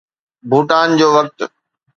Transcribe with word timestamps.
ڀوٽان 0.49 0.87
جو 0.99 1.07
وقت 1.15 1.37